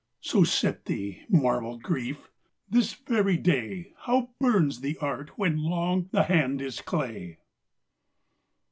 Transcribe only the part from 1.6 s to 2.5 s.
Grief!